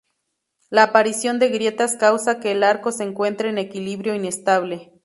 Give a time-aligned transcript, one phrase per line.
[0.71, 4.91] La aparición de grietas causa que el arco se encuentre en equilibrio inestable.